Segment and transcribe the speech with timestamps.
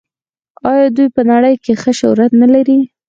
[0.71, 2.79] آیا دوی په نړۍ کې ښه شهرت نلري؟